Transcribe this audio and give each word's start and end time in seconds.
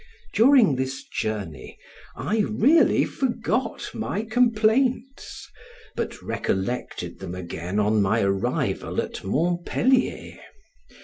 During 0.33 0.77
this 0.77 1.03
journey, 1.03 1.77
I 2.15 2.39
really 2.39 3.05
forgot 3.05 3.91
my 3.93 4.23
complaints, 4.23 5.47
but 5.95 6.19
recollected 6.23 7.19
them 7.19 7.35
again 7.35 7.77
on 7.79 8.01
my 8.01 8.21
arrival 8.21 8.99
at 8.99 9.23
Montpelier. 9.23 10.39